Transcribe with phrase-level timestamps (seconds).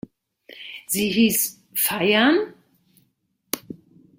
[0.87, 2.55] Sie hieß "Feiern?